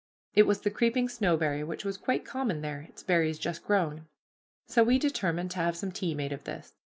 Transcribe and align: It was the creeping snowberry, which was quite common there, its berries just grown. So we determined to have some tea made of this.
It 0.33 0.47
was 0.47 0.61
the 0.61 0.71
creeping 0.71 1.09
snowberry, 1.09 1.63
which 1.63 1.85
was 1.85 1.95
quite 1.95 2.25
common 2.25 2.61
there, 2.61 2.81
its 2.81 3.03
berries 3.03 3.37
just 3.37 3.63
grown. 3.63 4.07
So 4.65 4.83
we 4.83 4.97
determined 4.97 5.51
to 5.51 5.57
have 5.59 5.77
some 5.77 5.91
tea 5.91 6.15
made 6.15 6.33
of 6.33 6.43
this. 6.45 6.73